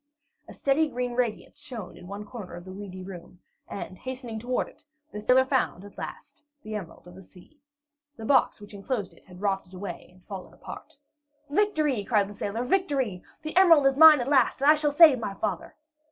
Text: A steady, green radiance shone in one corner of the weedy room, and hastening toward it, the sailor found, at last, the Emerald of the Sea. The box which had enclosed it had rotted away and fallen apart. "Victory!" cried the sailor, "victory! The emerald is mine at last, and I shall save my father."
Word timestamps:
A 0.47 0.53
steady, 0.53 0.87
green 0.87 1.13
radiance 1.13 1.59
shone 1.61 1.95
in 1.95 2.07
one 2.07 2.25
corner 2.25 2.55
of 2.55 2.65
the 2.65 2.71
weedy 2.71 3.03
room, 3.03 3.39
and 3.67 3.99
hastening 3.99 4.39
toward 4.39 4.67
it, 4.67 4.83
the 5.11 5.21
sailor 5.21 5.45
found, 5.45 5.85
at 5.85 5.95
last, 5.95 6.43
the 6.63 6.73
Emerald 6.73 7.07
of 7.07 7.13
the 7.13 7.21
Sea. 7.21 7.61
The 8.17 8.25
box 8.25 8.59
which 8.59 8.71
had 8.71 8.79
enclosed 8.79 9.13
it 9.13 9.25
had 9.25 9.41
rotted 9.41 9.75
away 9.75 10.09
and 10.11 10.25
fallen 10.25 10.55
apart. 10.55 10.97
"Victory!" 11.51 12.03
cried 12.03 12.27
the 12.27 12.33
sailor, 12.33 12.63
"victory! 12.63 13.21
The 13.43 13.55
emerald 13.55 13.85
is 13.85 13.95
mine 13.95 14.19
at 14.19 14.27
last, 14.27 14.63
and 14.63 14.71
I 14.71 14.73
shall 14.73 14.89
save 14.89 15.19
my 15.19 15.35
father." 15.35 15.75